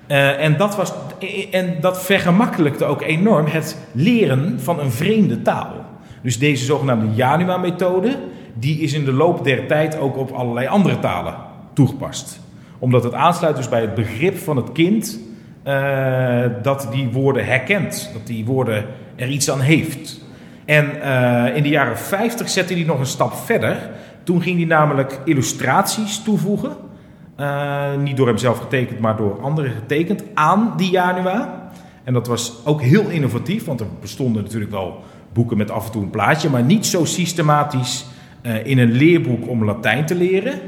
Eh, 0.06 0.44
en, 0.44 0.56
dat 0.56 0.76
was, 0.76 0.92
en 1.50 1.76
dat 1.80 2.02
vergemakkelijkte 2.02 2.84
ook 2.84 3.02
enorm 3.02 3.46
het 3.46 3.76
leren 3.92 4.60
van 4.60 4.80
een 4.80 4.90
vreemde 4.90 5.42
taal. 5.42 5.84
Dus 6.22 6.38
deze 6.38 6.64
zogenaamde 6.64 7.14
Janua-methode, 7.14 8.16
die 8.54 8.80
is 8.80 8.92
in 8.92 9.04
de 9.04 9.12
loop 9.12 9.44
der 9.44 9.66
tijd 9.66 9.98
ook 9.98 10.16
op 10.16 10.30
allerlei 10.30 10.66
andere 10.66 10.98
talen 10.98 11.34
toegepast. 11.72 12.40
Omdat 12.78 13.04
het 13.04 13.14
aansluit 13.14 13.56
dus 13.56 13.68
bij 13.68 13.80
het 13.80 13.94
begrip 13.94 14.38
van 14.38 14.56
het 14.56 14.72
kind 14.72 15.18
eh, 15.62 16.44
dat 16.62 16.88
die 16.92 17.08
woorden 17.12 17.44
herkent, 17.44 18.10
dat 18.12 18.26
die 18.26 18.44
woorden 18.44 18.84
er 19.16 19.28
iets 19.28 19.50
aan 19.50 19.60
heeft. 19.60 20.20
En 20.64 21.02
eh, 21.02 21.56
in 21.56 21.62
de 21.62 21.68
jaren 21.68 21.98
50 21.98 22.48
zette 22.48 22.74
hij 22.74 22.84
nog 22.84 22.98
een 22.98 23.06
stap 23.06 23.34
verder. 23.34 23.90
Toen 24.28 24.42
ging 24.42 24.56
hij 24.56 24.66
namelijk 24.66 25.20
illustraties 25.24 26.22
toevoegen. 26.22 26.76
Eh, 27.36 27.96
niet 27.96 28.16
door 28.16 28.26
hem 28.26 28.38
zelf 28.38 28.58
getekend, 28.58 28.98
maar 28.98 29.16
door 29.16 29.40
anderen 29.42 29.70
getekend 29.70 30.22
aan 30.34 30.72
die 30.76 30.90
Janua. 30.90 31.70
En 32.04 32.12
dat 32.12 32.26
was 32.26 32.52
ook 32.64 32.82
heel 32.82 33.08
innovatief, 33.08 33.64
want 33.64 33.80
er 33.80 33.86
bestonden 34.00 34.42
natuurlijk 34.42 34.70
wel 34.70 35.02
boeken 35.32 35.56
met 35.56 35.70
af 35.70 35.86
en 35.86 35.92
toe 35.92 36.02
een 36.02 36.10
plaatje, 36.10 36.48
maar 36.48 36.62
niet 36.62 36.86
zo 36.86 37.04
systematisch 37.04 38.06
eh, 38.42 38.66
in 38.66 38.78
een 38.78 38.92
leerboek 38.92 39.48
om 39.48 39.64
Latijn 39.64 40.06
te 40.06 40.14
leren. 40.14 40.60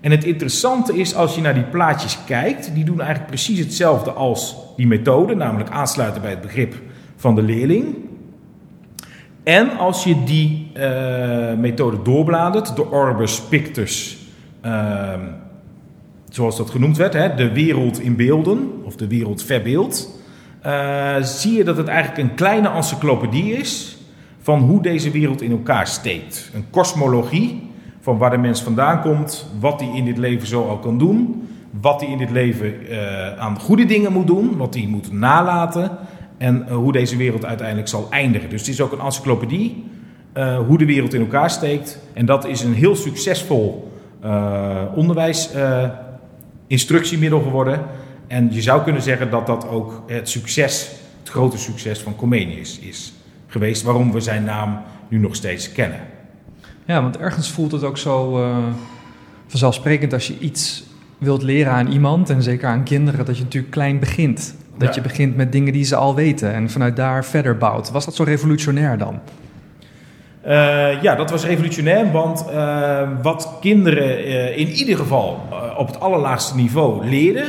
En 0.00 0.10
het 0.10 0.24
interessante 0.24 0.98
is, 0.98 1.14
als 1.14 1.34
je 1.34 1.40
naar 1.40 1.54
die 1.54 1.62
plaatjes 1.62 2.18
kijkt, 2.26 2.74
die 2.74 2.84
doen 2.84 2.98
eigenlijk 2.98 3.30
precies 3.30 3.58
hetzelfde 3.58 4.10
als 4.10 4.56
die 4.76 4.86
methode, 4.86 5.34
namelijk 5.34 5.70
aansluiten 5.70 6.22
bij 6.22 6.30
het 6.30 6.40
begrip 6.40 6.74
van 7.16 7.34
de 7.34 7.42
leerling. 7.42 7.96
En 9.44 9.78
als 9.78 10.04
je 10.04 10.24
die 10.24 10.70
eh, 10.72 11.54
methode 11.58 12.02
doorbladert, 12.02 12.76
de 12.76 12.90
Orbis 12.90 13.40
Pictus, 13.40 14.18
ehm, 14.60 15.20
zoals 16.28 16.56
dat 16.56 16.70
genoemd 16.70 16.96
werd, 16.96 17.12
hè, 17.12 17.34
de 17.34 17.52
wereld 17.52 18.00
in 18.00 18.16
beelden, 18.16 18.70
of 18.84 18.96
de 18.96 19.06
wereld 19.06 19.42
verbeeld, 19.42 20.20
eh, 20.60 21.16
zie 21.20 21.52
je 21.52 21.64
dat 21.64 21.76
het 21.76 21.88
eigenlijk 21.88 22.28
een 22.28 22.34
kleine 22.34 22.68
encyclopedie 22.68 23.52
is 23.52 23.98
van 24.40 24.58
hoe 24.58 24.82
deze 24.82 25.10
wereld 25.10 25.42
in 25.42 25.50
elkaar 25.50 25.86
steekt. 25.86 26.50
Een 26.54 26.70
kosmologie 26.70 27.70
van 28.00 28.18
waar 28.18 28.30
de 28.30 28.36
mens 28.36 28.62
vandaan 28.62 29.00
komt, 29.00 29.46
wat 29.60 29.80
hij 29.80 29.90
in 29.94 30.04
dit 30.04 30.18
leven 30.18 30.46
zo 30.46 30.68
al 30.68 30.78
kan 30.78 30.98
doen, 30.98 31.48
wat 31.80 32.00
hij 32.00 32.10
in 32.10 32.18
dit 32.18 32.30
leven 32.30 32.88
eh, 32.88 33.38
aan 33.38 33.60
goede 33.60 33.84
dingen 33.84 34.12
moet 34.12 34.26
doen, 34.26 34.56
wat 34.56 34.74
hij 34.74 34.86
moet 34.86 35.12
nalaten 35.12 35.90
en 36.38 36.68
hoe 36.68 36.92
deze 36.92 37.16
wereld 37.16 37.44
uiteindelijk 37.44 37.88
zal 37.88 38.06
eindigen. 38.10 38.50
Dus 38.50 38.60
het 38.60 38.70
is 38.70 38.80
ook 38.80 38.92
een 38.92 39.00
encyclopedie 39.00 39.84
hoe 40.66 40.78
de 40.78 40.86
wereld 40.86 41.14
in 41.14 41.20
elkaar 41.20 41.50
steekt. 41.50 41.98
En 42.12 42.26
dat 42.26 42.46
is 42.46 42.62
een 42.62 42.74
heel 42.74 42.96
succesvol 42.96 43.92
onderwijsinstructiemiddel 44.94 47.40
geworden. 47.40 47.82
En 48.26 48.52
je 48.52 48.62
zou 48.62 48.82
kunnen 48.82 49.02
zeggen 49.02 49.30
dat 49.30 49.46
dat 49.46 49.68
ook 49.68 50.02
het 50.06 50.28
succes, 50.28 50.90
het 51.18 51.28
grote 51.28 51.58
succes 51.58 51.98
van 51.98 52.16
Comenius 52.16 52.78
is 52.78 53.12
geweest, 53.46 53.82
waarom 53.82 54.12
we 54.12 54.20
zijn 54.20 54.44
naam 54.44 54.78
nu 55.08 55.18
nog 55.18 55.34
steeds 55.34 55.72
kennen. 55.72 56.00
Ja, 56.84 57.02
want 57.02 57.18
ergens 57.18 57.50
voelt 57.50 57.72
het 57.72 57.84
ook 57.84 57.98
zo 57.98 58.44
vanzelfsprekend 59.46 60.12
als 60.12 60.26
je 60.26 60.38
iets 60.38 60.84
wilt 61.18 61.42
leren 61.42 61.72
aan 61.72 61.92
iemand, 61.92 62.30
en 62.30 62.42
zeker 62.42 62.68
aan 62.68 62.84
kinderen, 62.84 63.24
dat 63.24 63.36
je 63.36 63.42
natuurlijk 63.42 63.72
klein 63.72 63.98
begint. 63.98 64.54
Dat 64.78 64.94
je 64.94 65.00
begint 65.00 65.36
met 65.36 65.52
dingen 65.52 65.72
die 65.72 65.84
ze 65.84 65.96
al 65.96 66.14
weten 66.14 66.52
en 66.52 66.70
vanuit 66.70 66.96
daar 66.96 67.24
verder 67.24 67.56
bouwt. 67.56 67.90
Was 67.90 68.04
dat 68.04 68.14
zo 68.14 68.22
revolutionair 68.22 68.98
dan? 68.98 69.20
Uh, 70.46 71.02
ja, 71.02 71.14
dat 71.14 71.30
was 71.30 71.44
revolutionair, 71.44 72.12
want 72.12 72.44
uh, 72.50 73.08
wat 73.22 73.56
kinderen 73.60 74.24
in 74.56 74.68
ieder 74.68 74.96
geval 74.96 75.42
op 75.76 75.86
het 75.86 76.00
allerlaagste 76.00 76.56
niveau 76.56 77.08
leerden, 77.08 77.44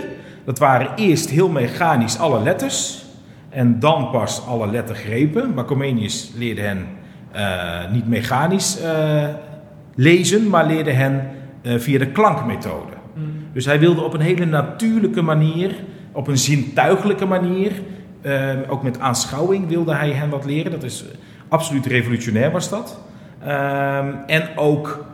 dat 0.45 0.59
waren 0.59 0.89
eerst 0.95 1.29
heel 1.29 1.49
mechanisch 1.49 2.19
alle 2.19 2.41
letters 2.41 3.05
en 3.49 3.79
dan 3.79 4.09
pas 4.11 4.45
alle 4.47 4.67
lettergrepen. 4.67 5.53
Maar 5.53 5.65
Comenius 5.65 6.31
leerde 6.35 6.61
hen 6.61 6.87
niet 7.91 8.07
mechanisch 8.07 8.77
lezen, 9.95 10.49
maar 10.49 10.65
leerde 10.65 10.91
hen 10.91 11.29
via 11.63 11.99
de 11.99 12.07
klankmethode. 12.07 12.93
Mm. 13.13 13.23
Dus 13.53 13.65
hij 13.65 13.79
wilde 13.79 14.01
op 14.01 14.13
een 14.13 14.21
hele 14.21 14.45
natuurlijke 14.45 15.21
manier, 15.21 15.75
op 16.15 16.27
een 16.27 16.37
zintuigelijke 16.37 17.25
manier, 17.25 17.71
ook 18.69 18.83
met 18.83 18.99
aanschouwing 18.99 19.67
wilde 19.67 19.95
hij 19.95 20.11
hen 20.11 20.29
wat 20.29 20.45
leren. 20.45 20.71
Dat 20.71 20.83
is 20.83 21.05
absoluut 21.47 21.85
revolutionair 21.85 22.51
was 22.51 22.69
dat. 22.69 22.99
Ehm, 23.43 24.13
en 24.27 24.49
ook 24.55 25.05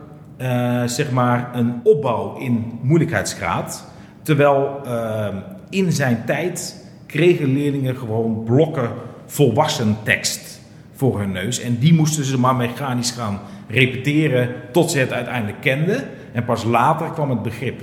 zeg 0.86 1.10
maar 1.10 1.50
een 1.54 1.80
opbouw 1.82 2.36
in 2.36 2.78
moeilijkheidsgraad. 2.82 3.86
Terwijl 4.22 4.80
ehm, 4.84 5.36
in 5.70 5.92
zijn 5.92 6.22
tijd 6.26 6.86
kregen 7.06 7.52
leerlingen 7.52 7.96
gewoon 7.96 8.42
blokken 8.44 8.90
volwassen 9.26 9.96
tekst 10.02 10.60
voor 10.92 11.18
hun 11.18 11.32
neus. 11.32 11.60
En 11.60 11.78
die 11.78 11.94
moesten 11.94 12.24
ze 12.24 12.38
maar 12.38 12.56
mechanisch 12.56 13.10
gaan 13.10 13.40
repeteren 13.68 14.48
tot 14.72 14.90
ze 14.90 14.98
het 14.98 15.12
uiteindelijk 15.12 15.60
kenden. 15.60 16.04
En 16.32 16.44
pas 16.44 16.64
later 16.64 17.10
kwam 17.10 17.30
het 17.30 17.42
begrip. 17.42 17.82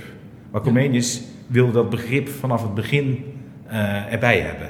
Maar 0.50 0.60
Comenius 0.60 1.22
wilde 1.50 1.72
dat 1.72 1.90
begrip 1.90 2.28
vanaf 2.28 2.62
het 2.62 2.74
begin 2.74 3.24
uh, 3.66 4.12
erbij 4.12 4.40
hebben. 4.40 4.68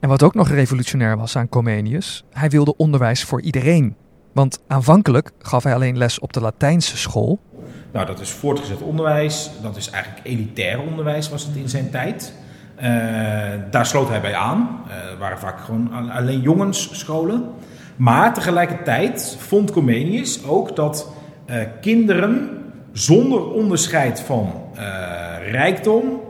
En 0.00 0.08
wat 0.08 0.22
ook 0.22 0.34
nog 0.34 0.48
revolutionair 0.48 1.16
was 1.16 1.36
aan 1.36 1.48
Comenius, 1.48 2.24
hij 2.32 2.48
wilde 2.48 2.76
onderwijs 2.76 3.24
voor 3.24 3.40
iedereen. 3.40 3.94
Want 4.32 4.62
aanvankelijk 4.66 5.30
gaf 5.38 5.62
hij 5.62 5.74
alleen 5.74 5.98
les 5.98 6.18
op 6.18 6.32
de 6.32 6.40
Latijnse 6.40 6.96
school, 6.96 7.40
nou, 7.92 8.06
dat 8.06 8.20
is 8.20 8.30
voortgezet 8.30 8.82
onderwijs. 8.82 9.50
Dat 9.62 9.76
is 9.76 9.90
eigenlijk 9.90 10.26
elitair 10.26 10.80
onderwijs 10.80 11.28
was 11.28 11.46
het 11.46 11.56
in 11.56 11.68
zijn 11.68 11.90
tijd. 11.90 12.32
Uh, 12.76 12.84
daar 13.70 13.86
sloot 13.86 14.08
hij 14.08 14.20
bij 14.20 14.34
aan. 14.34 14.80
Uh, 14.88 15.18
waren 15.18 15.38
vaak 15.38 15.60
gewoon 15.60 16.10
alleen 16.10 16.40
jongensscholen. 16.40 17.44
Maar 17.96 18.34
tegelijkertijd 18.34 19.36
vond 19.38 19.70
Comenius 19.70 20.44
ook 20.44 20.76
dat 20.76 21.12
uh, 21.50 21.56
kinderen 21.80 22.57
zonder 22.98 23.50
onderscheid 23.50 24.20
van 24.20 24.52
rijkdom, 25.50 26.20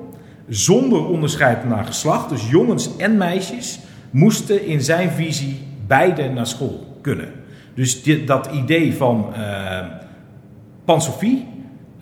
zonder 0.49 1.07
onderscheid 1.07 1.65
naar 1.69 1.85
geslacht, 1.85 2.29
dus 2.29 2.51
jongens 2.51 2.97
en 2.97 3.17
meisjes, 3.17 3.81
moesten 4.11 4.67
in 4.67 4.81
zijn 4.81 5.11
visie 5.11 5.61
beide 5.87 6.29
naar 6.29 6.47
school 6.47 6.99
kunnen. 7.01 7.29
Dus 7.75 8.03
dit, 8.03 8.27
dat 8.27 8.47
idee 8.53 8.95
van 8.95 9.33
pansofie, 10.85 11.47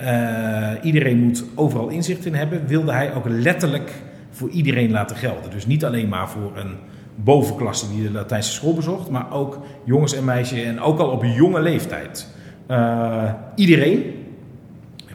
uh, 0.01 0.71
iedereen 0.83 1.19
moet 1.19 1.45
overal 1.55 1.89
inzicht 1.89 2.27
in 2.27 2.35
hebben, 2.35 2.67
wilde 2.67 2.93
hij 2.93 3.15
ook 3.15 3.29
letterlijk 3.29 3.93
voor 4.31 4.49
iedereen 4.49 4.91
laten 4.91 5.17
gelden. 5.17 5.51
Dus 5.51 5.67
niet 5.67 5.85
alleen 5.85 6.09
maar 6.09 6.29
voor 6.29 6.53
een 6.57 6.75
bovenklasse 7.15 7.89
die 7.95 8.03
de 8.03 8.11
Latijnse 8.11 8.53
school 8.53 8.75
bezocht, 8.75 9.11
maar 9.11 9.33
ook 9.33 9.61
jongens 9.85 10.15
en 10.15 10.25
meisjes 10.25 10.63
en 10.63 10.81
ook 10.81 10.99
al 10.99 11.09
op 11.09 11.25
jonge 11.25 11.61
leeftijd. 11.61 12.35
Uh, 12.71 13.33
iedereen, 13.55 14.26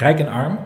rijk 0.01 0.19
en 0.19 0.27
arm. 0.27 0.57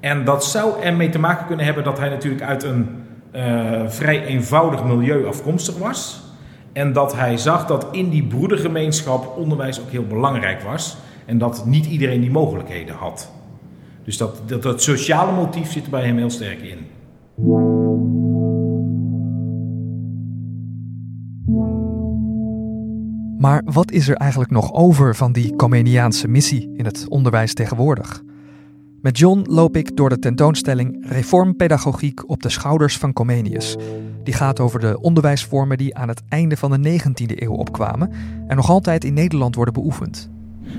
En 0.00 0.24
dat 0.24 0.44
zou 0.44 0.82
ermee 0.82 1.08
te 1.08 1.18
maken 1.18 1.46
kunnen 1.46 1.64
hebben 1.64 1.84
dat 1.84 1.98
hij 1.98 2.08
natuurlijk 2.08 2.42
uit 2.42 2.62
een 2.62 2.88
uh, 3.34 3.82
vrij 3.86 4.24
eenvoudig 4.24 4.84
milieu 4.84 5.26
afkomstig 5.26 5.78
was. 5.78 6.22
En 6.72 6.92
dat 6.92 7.14
hij 7.14 7.36
zag 7.36 7.66
dat 7.66 7.86
in 7.90 8.08
die 8.10 8.26
broedergemeenschap 8.26 9.36
onderwijs 9.36 9.80
ook 9.80 9.90
heel 9.90 10.06
belangrijk 10.06 10.62
was. 10.62 10.96
En 11.24 11.38
dat 11.38 11.66
niet 11.66 11.86
iedereen 11.86 12.20
die 12.20 12.30
mogelijkheden 12.30 12.94
had. 12.94 13.32
Dus 14.04 14.16
dat, 14.16 14.40
dat, 14.46 14.62
dat 14.62 14.82
sociale 14.82 15.32
motief 15.32 15.72
zit 15.72 15.84
er 15.84 15.90
bij 15.90 16.06
hem 16.06 16.16
heel 16.16 16.30
sterk 16.30 16.60
in. 16.60 16.78
Maar 23.38 23.62
wat 23.64 23.90
is 23.90 24.08
er 24.08 24.16
eigenlijk 24.16 24.50
nog 24.50 24.72
over 24.72 25.14
van 25.14 25.32
die 25.32 25.56
Comeniaanse 25.56 26.28
missie 26.28 26.72
in 26.76 26.84
het 26.84 27.08
onderwijs 27.08 27.54
tegenwoordig? 27.54 28.22
Met 29.06 29.18
John 29.18 29.44
loop 29.48 29.76
ik 29.76 29.96
door 29.96 30.08
de 30.08 30.18
tentoonstelling 30.18 31.06
Reformpedagogiek 31.08 32.30
op 32.30 32.42
de 32.42 32.48
schouders 32.48 32.98
van 32.98 33.12
Comenius. 33.12 33.76
Die 34.22 34.34
gaat 34.34 34.60
over 34.60 34.80
de 34.80 35.00
onderwijsvormen 35.00 35.78
die 35.78 35.96
aan 35.96 36.08
het 36.08 36.22
einde 36.28 36.56
van 36.56 36.82
de 36.82 37.00
19e 37.00 37.42
eeuw 37.42 37.52
opkwamen 37.52 38.12
en 38.46 38.56
nog 38.56 38.70
altijd 38.70 39.04
in 39.04 39.14
Nederland 39.14 39.54
worden 39.54 39.74
beoefend. 39.74 40.30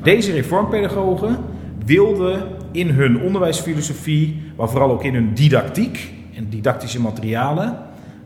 Deze 0.03 0.31
reformpedagogen 0.31 1.37
wilden 1.85 2.47
in 2.71 2.89
hun 2.89 3.21
onderwijsfilosofie, 3.21 4.41
maar 4.57 4.69
vooral 4.69 4.91
ook 4.91 5.03
in 5.03 5.13
hun 5.13 5.33
didactiek 5.33 6.13
en 6.35 6.49
didactische 6.49 7.01
materialen, 7.01 7.77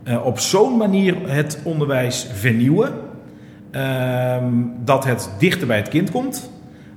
uh, 0.04 0.26
op 0.26 0.40
zo'n 0.40 0.78
manier 0.78 1.30
het 1.30 1.60
onderwijs 1.64 2.28
vernieuwen 2.34 2.94
uh, 3.72 4.38
dat 4.84 5.04
het 5.04 5.30
dichter 5.40 5.68
bij 5.68 5.78
het 5.78 5.90
kind 5.90 6.12
komt. 6.12 6.52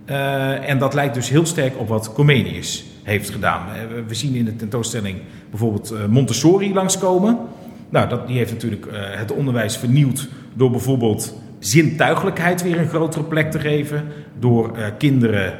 Uh, 0.07 0.69
en 0.69 0.79
dat 0.79 0.95
lijkt 0.95 1.15
dus 1.15 1.29
heel 1.29 1.47
sterk 1.47 1.79
op 1.79 1.89
wat 1.89 2.13
Comenius 2.13 2.93
heeft 3.05 3.31
gedaan. 3.31 3.67
We 4.07 4.15
zien 4.15 4.35
in 4.35 4.45
de 4.45 4.57
tentoonstelling 4.57 5.19
bijvoorbeeld 5.51 5.95
Montessori 6.09 6.75
langskomen. 6.75 7.39
Nou, 7.89 8.09
dat, 8.09 8.27
die 8.27 8.37
heeft 8.37 8.53
natuurlijk 8.53 8.87
het 9.17 9.33
onderwijs 9.33 9.77
vernieuwd 9.77 10.29
door 10.55 10.71
bijvoorbeeld 10.71 11.35
zintuigelijkheid 11.59 12.63
weer 12.63 12.79
een 12.79 12.89
grotere 12.89 13.25
plek 13.25 13.51
te 13.51 13.59
geven. 13.59 14.05
Door 14.39 14.79
kinderen 14.99 15.55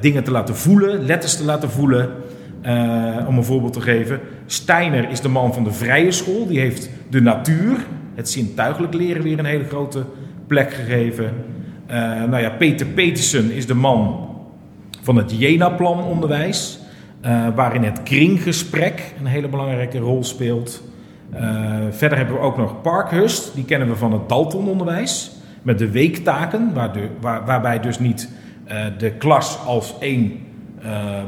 dingen 0.00 0.24
te 0.24 0.30
laten 0.30 0.56
voelen, 0.56 1.04
letters 1.04 1.36
te 1.36 1.44
laten 1.44 1.70
voelen. 1.70 2.10
Om 3.26 3.36
een 3.36 3.44
voorbeeld 3.44 3.72
te 3.72 3.80
geven. 3.80 4.20
Steiner 4.46 5.10
is 5.10 5.20
de 5.20 5.28
man 5.28 5.54
van 5.54 5.64
de 5.64 5.72
vrije 5.72 6.12
school. 6.12 6.46
Die 6.46 6.60
heeft 6.60 6.90
de 7.10 7.20
natuur, 7.20 7.76
het 8.14 8.30
zintuigelijk 8.30 8.94
leren, 8.94 9.22
weer 9.22 9.38
een 9.38 9.44
hele 9.44 9.64
grote 9.64 10.04
plek 10.46 10.72
gegeven. 10.72 11.32
nou 12.28 12.38
ja, 12.38 12.50
Peter 12.50 12.86
Petersen 12.86 13.50
is 13.50 13.66
de 13.66 13.74
man 13.74 14.28
van 15.02 15.16
het 15.16 15.38
Jena-plan 15.38 16.04
onderwijs. 16.04 16.78
Waarin 17.54 17.82
het 17.82 18.02
kringgesprek 18.02 19.14
een 19.18 19.26
hele 19.26 19.48
belangrijke 19.48 19.98
rol 19.98 20.24
speelt. 20.24 20.82
verder 21.90 22.18
hebben 22.18 22.34
we 22.34 22.40
ook 22.40 22.56
nog 22.56 22.80
Parkhurst, 22.80 23.54
die 23.54 23.64
kennen 23.64 23.88
we 23.88 23.96
van 23.96 24.12
het 24.12 24.28
Dalton-onderwijs 24.28 25.30
met 25.62 25.78
de 25.78 25.90
weektaken, 25.90 26.72
waarbij 27.20 27.80
dus 27.80 27.98
niet 27.98 28.28
uh, 28.68 28.84
de 28.98 29.10
klas 29.10 29.58
als 29.66 29.94
één 29.98 30.40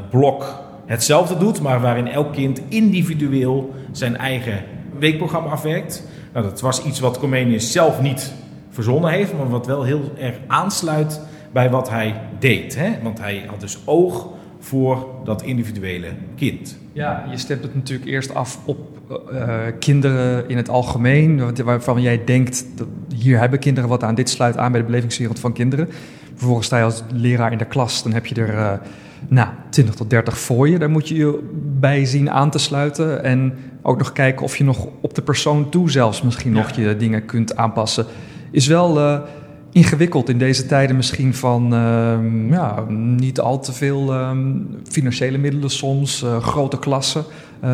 blok 0.09 0.63
hetzelfde 0.85 1.37
doet, 1.37 1.61
maar 1.61 1.81
waarin 1.81 2.07
elk 2.07 2.33
kind 2.33 2.61
individueel 2.67 3.73
zijn 3.91 4.17
eigen 4.17 4.63
weekprogramma 4.99 5.49
afwerkt. 5.49 6.03
Nou, 6.33 6.45
dat 6.45 6.61
was 6.61 6.83
iets 6.83 6.99
wat 6.99 7.19
Comenius 7.19 7.71
zelf 7.71 8.01
niet 8.01 8.33
verzonnen 8.69 9.11
heeft, 9.11 9.37
maar 9.37 9.49
wat 9.49 9.65
wel 9.65 9.83
heel 9.83 10.11
erg 10.19 10.35
aansluit 10.47 11.21
bij 11.51 11.69
wat 11.69 11.89
hij 11.89 12.21
deed. 12.39 12.75
Hè? 12.75 12.89
Want 13.03 13.19
hij 13.19 13.43
had 13.47 13.59
dus 13.59 13.77
oog 13.85 14.27
voor 14.67 15.07
dat 15.23 15.41
individuele 15.41 16.07
kind. 16.35 16.77
Ja, 16.93 17.25
je 17.31 17.37
stemt 17.37 17.63
het 17.63 17.75
natuurlijk 17.75 18.09
eerst 18.09 18.33
af 18.33 18.59
op 18.65 18.77
uh, 19.31 19.57
kinderen 19.79 20.49
in 20.49 20.57
het 20.57 20.69
algemeen, 20.69 21.63
waarvan 21.63 22.01
jij 22.01 22.23
denkt, 22.25 22.65
dat 22.75 22.87
hier 23.15 23.39
hebben 23.39 23.59
kinderen 23.59 23.89
wat 23.89 24.03
aan, 24.03 24.15
dit 24.15 24.29
sluit 24.29 24.57
aan 24.57 24.71
bij 24.71 24.79
de 24.81 24.85
belevingswereld 24.85 25.39
van 25.39 25.53
kinderen. 25.53 25.89
Vervolgens 26.33 26.67
sta 26.67 26.77
je 26.77 26.83
als 26.83 27.03
leraar 27.13 27.51
in 27.51 27.57
de 27.57 27.65
klas, 27.65 28.03
dan 28.03 28.13
heb 28.13 28.25
je 28.25 28.35
er 28.35 28.53
uh, 28.53 28.71
nou, 29.27 29.49
20 29.69 29.95
tot 29.95 30.09
30 30.09 30.37
voor 30.37 30.69
je. 30.69 30.79
Daar 30.79 30.89
moet 30.89 31.07
je 31.07 31.15
je 31.15 31.49
bij 31.79 32.05
zien 32.05 32.31
aan 32.31 32.51
te 32.51 32.59
sluiten. 32.59 33.23
En 33.23 33.53
ook 33.81 33.97
nog 33.97 34.11
kijken 34.11 34.43
of 34.43 34.57
je 34.57 34.63
nog 34.63 34.87
op 35.01 35.13
de 35.13 35.21
persoon 35.21 35.69
toe 35.69 35.91
zelfs 35.91 36.21
misschien 36.21 36.51
nog 36.51 36.71
je 36.71 36.97
dingen 36.97 37.25
kunt 37.25 37.55
aanpassen. 37.55 38.05
Is 38.51 38.67
wel 38.67 38.97
uh, 38.97 39.19
ingewikkeld 39.71 40.29
in 40.29 40.37
deze 40.37 40.65
tijden 40.65 40.95
misschien 40.95 41.33
van 41.33 41.73
uh, 41.73 42.49
ja, 42.49 42.83
niet 42.89 43.39
al 43.39 43.59
te 43.59 43.73
veel 43.73 44.13
um, 44.13 44.69
financiële 44.89 45.37
middelen 45.37 45.69
soms, 45.69 46.23
uh, 46.23 46.37
grote 46.37 46.79
klassen, 46.79 47.23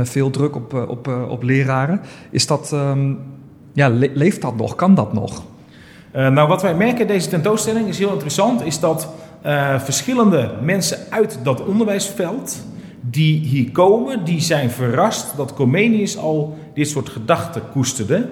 veel 0.03 0.29
druk 0.29 0.55
op, 0.55 0.73
op, 0.87 1.07
op 1.29 1.43
leraren. 1.43 2.01
Is 2.29 2.47
dat, 2.47 2.71
um, 2.73 3.19
ja, 3.73 3.89
le 3.89 4.11
leeft 4.13 4.41
dat 4.41 4.55
nog? 4.55 4.75
Kan 4.75 4.95
dat 4.95 5.13
nog? 5.13 5.43
Nou, 6.11 6.47
wat 6.47 6.61
wij 6.61 6.75
merken 6.75 7.01
in 7.01 7.07
deze 7.07 7.29
tentoonstelling 7.29 7.87
is 7.87 7.97
heel 7.97 8.11
interessant, 8.11 8.65
is 8.65 8.79
dat 8.79 9.09
verschillende 9.77 10.51
mensen 10.61 10.97
uit 11.09 11.39
dat 11.43 11.65
onderwijsveld 11.65 12.63
die 13.09 13.39
hier 13.39 13.71
komen, 13.71 14.25
die 14.25 14.41
zijn 14.41 14.69
verrast 14.69 15.37
dat 15.37 15.53
Comenius 15.53 16.17
al 16.17 16.57
dit 16.73 16.87
soort 16.87 17.09
gedachten 17.09 17.61
koesterde. 17.71 18.29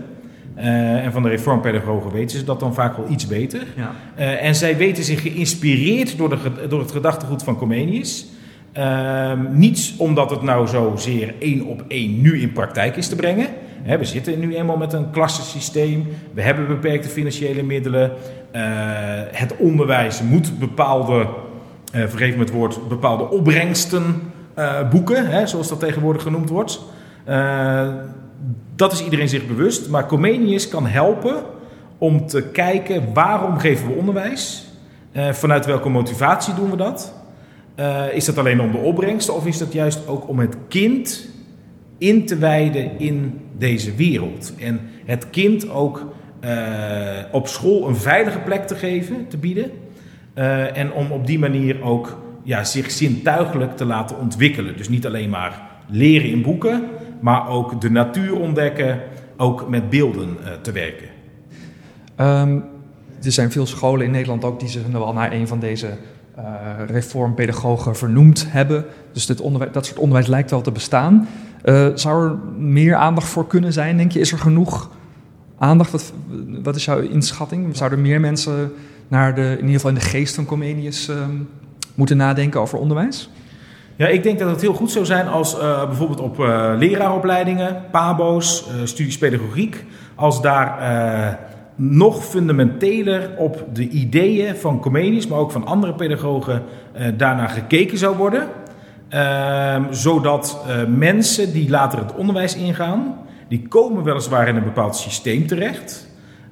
Uh, 0.62 1.06
en 1.06 1.12
van 1.12 1.24
de 1.24 1.30
reformpedagogen 1.30 2.12
weten 2.12 2.38
ze 2.38 2.46
dat 2.46 2.60
dan 2.60 2.74
vaak 2.74 2.98
wel 2.98 3.10
iets 3.10 3.28
beter. 3.28 3.68
Ja. 3.76 3.92
en 4.38 4.56
zij 4.56 4.78
weten 4.78 5.04
zich 5.04 5.22
geïnspireerd 5.22 6.18
door, 6.18 6.30
de, 6.30 6.68
door 6.70 6.80
het 6.80 6.92
gedachtegoed 6.92 7.44
van 7.44 7.58
Comenius. 7.58 8.28
niets 9.52 9.98
omdat 9.98 10.30
het 10.30 10.42
nou 10.42 10.68
zozeer 10.68 11.34
één 11.40 11.66
op 11.66 11.84
één 11.88 12.22
nu 12.22 12.42
in 12.42 12.52
praktijk 12.52 12.96
is 12.96 13.08
te 13.08 13.16
brengen 13.16 13.48
we 13.86 14.06
zitten 14.06 14.40
nu 14.40 14.56
eenmaal 14.56 14.78
met 14.78 14.94
een 14.94 15.12
klassensysteem. 15.12 16.08
We 16.34 16.42
hebben 16.42 16.68
beperkte 16.68 17.10
financiële 17.10 17.64
middelen. 17.64 18.12
Uh, 18.56 18.62
het 19.32 19.58
onderwijs 19.58 20.22
moet 20.22 20.60
bepaalde, 20.60 21.28
uh, 21.96 22.08
vergeef 22.08 22.34
me 22.34 22.40
het 22.40 22.52
woord, 22.52 22.88
bepaalde 22.88 23.30
opbrengsten 23.30 24.22
uh, 24.58 24.90
boeken, 24.90 25.28
hè, 25.28 25.48
zoals 25.48 25.68
dat 25.68 25.80
tegenwoordig 25.80 26.22
genoemd 26.22 26.50
wordt. 26.50 26.82
Dat 28.76 28.92
is 28.92 29.04
iedereen 29.04 29.30
zich 29.30 29.48
bewust. 29.48 29.90
Maar 29.90 30.06
Comenius 30.06 30.68
kan 30.68 30.88
helpen 30.88 31.44
om 31.98 32.28
te 32.28 32.44
kijken 32.44 33.14
waarom 33.14 33.58
geven 33.58 33.88
we 33.88 33.94
onderwijs? 33.94 34.66
vanuit 35.32 35.66
welke 35.66 35.90
motivatie 35.90 36.54
doen 36.54 36.70
we 36.70 36.76
dat? 36.76 37.14
is 38.14 38.26
dat 38.26 38.38
alleen 38.38 38.62
om 38.62 38.72
de 38.72 38.78
opbrengsten 38.78 39.36
of 39.36 39.46
is 39.46 39.58
dat 39.58 39.74
juist 39.74 40.08
ook 40.08 40.30
om 40.30 40.40
het 40.40 40.56
kind 40.68 41.30
in 41.98 42.26
te 42.26 42.38
wijden 42.38 43.00
in 43.00 43.40
deze 43.58 43.96
wereld. 43.96 44.54
En 44.60 44.80
het 45.06 45.30
kind 45.30 45.70
ook 45.70 46.14
uh, 46.46 46.50
op 47.32 47.48
school 47.48 47.88
een 47.88 47.96
veilige 47.96 48.40
plek 48.40 48.68
te 48.68 48.76
geven, 48.76 49.28
te 49.28 49.38
bieden. 49.38 49.72
Uh, 50.36 50.78
en 50.78 50.94
om 50.94 51.12
op 51.12 51.28
die 51.28 51.40
manier 51.40 51.82
ook 51.82 52.18
ja, 52.44 52.64
zich 52.64 52.92
zintuigelijk 52.92 53.78
te 53.78 53.86
laten 53.86 54.18
ontwikkelen. 54.18 54.78
Dus 54.78 54.90
niet 54.90 55.06
alleen 55.06 55.30
maar 55.30 55.62
leren 55.88 56.30
in 56.30 56.42
boeken, 56.42 56.84
maar 57.22 57.48
ook 57.48 57.82
de 57.82 57.92
natuur 57.92 58.40
ontdekken, 58.40 59.00
ook 59.38 59.70
met 59.70 59.90
beelden 59.90 60.38
uh, 60.42 60.48
te 60.62 60.72
werken. 60.72 61.08
Um, 62.20 62.64
er 63.24 63.32
zijn 63.32 63.52
veel 63.52 63.66
scholen 63.66 64.06
in 64.06 64.12
Nederland 64.12 64.44
ook 64.44 64.60
die 64.60 64.70
zich 64.70 64.88
wel 64.92 65.14
naar 65.14 65.32
een 65.32 65.48
van 65.48 65.60
deze 65.60 65.88
uh, 66.38 66.44
reformpedagogen 66.88 67.96
vernoemd 67.96 68.46
hebben. 68.50 68.86
Dus 69.12 69.26
dit 69.26 69.42
onderwijs, 69.42 69.74
dat 69.74 69.86
soort 69.86 70.00
onderwijs 70.00 70.28
lijkt 70.28 70.50
wel 70.50 70.62
te 70.62 70.72
bestaan. 70.72 71.28
Uh, 71.66 71.88
zou 71.96 72.30
er 72.30 72.38
meer 72.58 72.96
aandacht 72.96 73.28
voor 73.28 73.48
kunnen 73.48 73.74
zijn, 73.74 73.98
denk 73.98 74.12
je? 74.12 74.20
Is 74.20 74.32
er 74.32 74.38
genoeg 74.38 74.90
aandacht? 75.58 76.14
Wat, 76.64 76.76
is 76.76 76.86
jouw 76.86 77.00
inschatting? 77.00 77.78
Zouden 77.78 78.00
er 78.00 78.06
meer 78.06 78.20
mensen 78.20 78.72
naar 79.08 79.36
de, 79.36 79.42
in 79.42 79.58
ieder 79.58 79.74
geval 79.74 79.90
in 79.90 79.96
de 79.96 80.02
geest 80.02 80.36
van 80.36 80.46
Comenius 80.46 81.10
uh, 81.10 81.16
moeten 81.96 82.18
nadenken 82.18 82.60
over 82.60 82.80
onderwijs? 82.80 83.30
Ja, 84.02 84.08
ik 84.08 84.24
denk 84.24 84.40
dat 84.40 84.50
het 84.50 84.62
heel 84.62 84.74
goed 84.74 84.92
zou 84.92 85.06
zijn 85.06 85.28
als 85.28 85.58
uh, 85.58 85.86
bijvoorbeeld 85.86 86.20
op 86.20 86.40
uh, 86.40 86.72
leraaropleidingen, 86.78 87.82
PABO's, 87.92 88.70
studies 88.84 89.18
pedagogiek, 89.18 89.86
als 90.16 90.42
daar 90.42 91.40
nog 91.76 92.26
fundamenteler 92.26 93.30
op 93.38 93.66
de 93.74 93.90
ideeën 93.90 94.56
van 94.56 94.80
Comenius, 94.80 95.28
maar 95.28 95.40
ook 95.40 95.52
van 95.52 95.66
andere 95.66 95.94
pedagogen, 95.94 96.64
daarna 97.18 97.48
gekeken 97.48 97.98
zou 97.98 98.18
worden. 98.18 98.48
Uh, 99.10 99.76
zodat 99.90 100.66
uh, 100.68 100.76
mensen 100.98 101.54
die 101.54 101.70
later 101.70 102.00
het 102.00 102.16
onderwijs 102.16 102.56
ingaan, 102.56 103.16
die 103.48 103.68
komen 103.68 104.04
weliswaar 104.04 104.48
in 104.48 104.56
een 104.56 104.64
bepaald 104.64 104.96
systeem 104.96 105.48
terecht. 105.48 106.08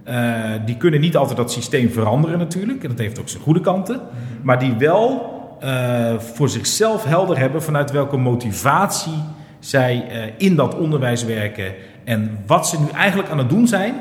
Uh, 0.07 0.33
die 0.65 0.77
kunnen 0.77 0.99
niet 0.99 1.17
altijd 1.17 1.37
dat 1.37 1.51
systeem 1.51 1.89
veranderen 1.89 2.39
natuurlijk, 2.39 2.83
en 2.83 2.89
dat 2.89 2.99
heeft 2.99 3.19
ook 3.19 3.29
zijn 3.29 3.43
goede 3.43 3.61
kanten. 3.61 4.01
Maar 4.41 4.59
die 4.59 4.73
wel 4.77 5.37
eh, 5.59 6.19
voor 6.19 6.49
zichzelf 6.49 7.03
helder 7.03 7.37
hebben 7.37 7.63
vanuit 7.63 7.91
welke 7.91 8.17
motivatie 8.17 9.23
zij 9.59 10.05
in 10.37 10.55
dat 10.55 10.75
onderwijs 10.77 11.23
werken. 11.23 11.73
En 12.03 12.39
wat 12.45 12.67
ze 12.67 12.79
nu 12.79 12.89
eigenlijk 12.89 13.29
aan 13.29 13.37
het 13.37 13.49
doen 13.49 13.67
zijn 13.67 13.95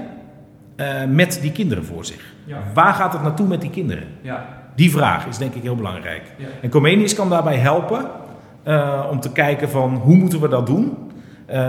met 1.08 1.38
die 1.42 1.52
kinderen 1.52 1.84
voor 1.84 2.04
zich. 2.04 2.34
Ja. 2.44 2.58
Waar 2.74 2.94
gaat 2.94 3.12
het 3.12 3.22
naartoe 3.22 3.46
met 3.46 3.60
die 3.60 3.70
kinderen? 3.70 4.04
Ja. 4.20 4.46
Die 4.74 4.90
vraag 4.90 5.26
is 5.26 5.38
denk 5.38 5.54
ik 5.54 5.62
heel 5.62 5.76
belangrijk. 5.76 6.22
Ja. 6.36 6.46
En 6.62 6.70
Comenius 6.70 7.14
kan 7.14 7.30
daarbij 7.30 7.56
helpen 7.56 8.04
om 9.10 9.20
te 9.20 9.32
kijken 9.32 9.70
van 9.70 9.94
hoe 9.94 10.16
moeten 10.16 10.40
we 10.40 10.48
dat 10.48 10.66
doen. 10.66 10.96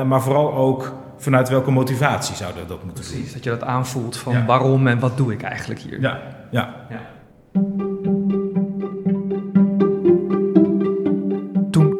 Maar 0.05 0.21
vooral 0.21 0.53
ook 0.53 0.93
vanuit 1.17 1.49
welke 1.49 1.71
motivatie 1.71 2.35
zouden 2.35 2.61
we 2.61 2.67
dat 2.67 2.83
moeten 2.83 3.03
Precies, 3.03 3.11
doen. 3.11 3.21
Precies, 3.21 3.43
dat 3.43 3.53
je 3.53 3.59
dat 3.59 3.69
aanvoelt 3.69 4.17
van 4.17 4.45
waarom 4.45 4.87
en 4.87 4.99
wat 4.99 5.17
doe 5.17 5.33
ik 5.33 5.41
eigenlijk 5.41 5.79
hier. 5.79 6.01
Ja, 6.01 6.19
ja. 6.49 6.75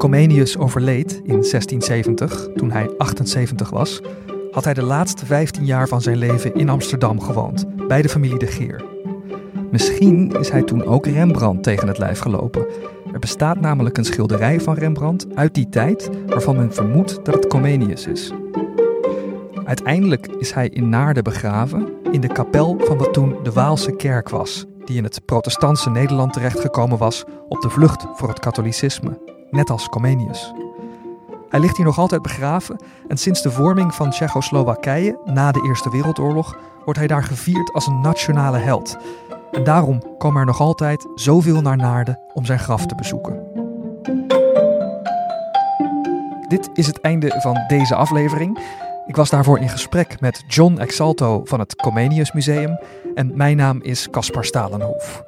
Comenius 0.10 0.58
overleed 0.58 1.12
in 1.12 1.41
1670, 1.41 2.48
toen 2.56 2.72
hij 2.72 2.89
78 2.98 3.69
was, 3.69 4.02
had 4.52 4.63
hij 4.63 4.74
de 4.74 4.84
laatste 4.84 5.26
15 5.26 5.65
jaar 5.65 5.88
van 5.88 6.02
zijn 6.02 6.17
leven 6.17 6.56
in 6.56 6.69
Amsterdam 6.69 7.19
gewoond, 7.19 7.88
bij 7.88 8.02
de 8.02 8.10
familie 8.10 8.39
de 8.39 8.48
Geer. 8.48 8.84
Misschien 9.72 10.32
is 10.32 10.50
hij 10.50 10.63
toen 10.63 10.86
ook 10.86 11.06
Rembrandt 11.06 11.63
tegen 11.63 11.88
het 11.88 11.98
lijf 11.98 12.19
gelopen 12.19 12.65
er 13.13 13.19
bestaat 13.19 13.60
namelijk 13.60 13.98
een 13.98 14.06
schilderij 14.06 14.62
van 14.62 14.74
Rembrandt 14.74 15.36
uit 15.36 15.54
die 15.54 15.69
tijd 15.69 16.10
waarvan 16.28 16.56
men 16.56 16.74
vermoedt 16.74 17.26
dat 17.26 17.34
het 17.34 17.48
Comenius 17.48 18.08
is. 18.08 18.32
Uiteindelijk 19.65 20.28
is 20.28 20.52
hij 20.52 20.69
in 20.69 20.89
Naarden 20.89 21.24
begraven 21.24 21.88
in 22.12 22.22
de 22.22 22.28
kapel 22.28 22.80
van 22.80 22.98
wat 22.98 23.13
toen 23.13 23.36
de 23.43 23.52
Waalse 23.52 23.91
kerk 23.91 24.30
was, 24.30 24.65
die 24.86 24.98
in 24.98 25.04
het 25.04 25.26
protestantse 25.26 25.89
Nederland 25.89 26.34
terechtgekomen 26.34 26.98
was 26.98 27.24
op 27.50 27.62
de 27.62 27.69
vlucht 27.69 28.06
voor 28.15 28.30
het 28.30 28.39
katholicisme, 28.39 29.38
net 29.52 29.70
als 29.70 29.90
Comenius. 29.90 30.54
Hij 31.50 31.60
ligt 31.60 31.78
hier 31.78 31.86
nog 31.86 32.00
altijd 32.00 32.22
begraven 32.22 32.84
en 33.08 33.18
sinds 33.18 33.42
de 33.42 33.52
vorming 33.52 33.96
van 33.96 34.10
Tsjechoslowakije 34.10 35.20
na 35.26 35.52
de 35.52 35.64
Eerste 35.68 35.90
Wereldoorlog 35.90 36.58
wordt 36.84 37.00
hij 37.00 37.08
daar 37.08 37.24
gevierd 37.24 37.74
als 37.74 37.88
een 37.88 38.02
nationale 38.02 38.58
held 38.58 38.98
en 39.52 39.64
daarom 39.64 40.18
komen 40.18 40.40
er 40.40 40.46
nog 40.46 40.60
altijd 40.60 41.08
zoveel 41.16 41.62
naar 41.62 41.78
Naarden 41.78 42.20
om 42.34 42.46
zijn 42.46 42.60
graf 42.60 42.86
te 42.86 42.96
bezoeken. 42.96 43.48
Dit 46.48 46.70
is 46.74 46.88
het 46.88 47.02
einde 47.02 47.36
van 47.40 47.64
deze 47.68 47.96
aflevering. 47.96 48.60
Ik 49.06 49.16
was 49.16 49.30
daarvoor 49.30 49.60
in 49.60 49.70
gesprek 49.70 50.20
met 50.20 50.44
John 50.48 50.78
Exalto 50.78 51.42
van 51.44 51.60
het 51.60 51.76
Comenius 51.76 52.32
Museum 52.32 52.80
en 53.16 53.32
mijn 53.36 53.58
naam 53.58 53.82
is 53.82 54.10
Caspar 54.10 54.46
Stalenhoef. 54.46 55.24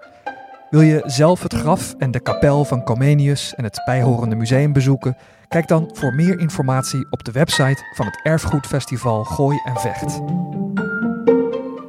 Wil 0.71 0.81
je 0.81 1.01
zelf 1.05 1.43
het 1.43 1.53
graf 1.53 1.95
en 1.97 2.11
de 2.11 2.19
kapel 2.19 2.65
van 2.65 2.83
Comenius 2.83 3.55
en 3.55 3.63
het 3.63 3.81
bijhorende 3.85 4.35
museum 4.35 4.73
bezoeken? 4.73 5.17
Kijk 5.47 5.67
dan 5.67 5.89
voor 5.93 6.13
meer 6.13 6.39
informatie 6.39 7.07
op 7.09 7.23
de 7.23 7.31
website 7.31 7.83
van 7.93 8.05
het 8.05 8.19
Erfgoedfestival 8.23 9.23
Gooi 9.23 9.59
en 9.65 9.79
Vecht. 9.79 10.19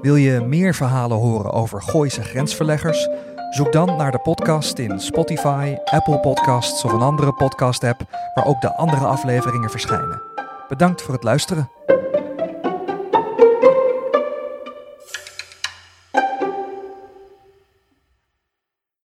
Wil 0.00 0.16
je 0.16 0.40
meer 0.40 0.74
verhalen 0.74 1.16
horen 1.16 1.52
over 1.52 1.82
Gooise 1.82 2.22
grensverleggers? 2.22 3.08
Zoek 3.50 3.72
dan 3.72 3.96
naar 3.96 4.10
de 4.10 4.18
podcast 4.18 4.78
in 4.78 5.00
Spotify, 5.00 5.76
Apple 5.84 6.20
Podcasts 6.20 6.84
of 6.84 6.92
een 6.92 7.00
andere 7.00 7.32
podcast-app 7.32 8.02
waar 8.34 8.46
ook 8.46 8.60
de 8.60 8.76
andere 8.76 9.06
afleveringen 9.06 9.70
verschijnen. 9.70 10.22
Bedankt 10.68 11.02
voor 11.02 11.14
het 11.14 11.22
luisteren. 11.22 11.70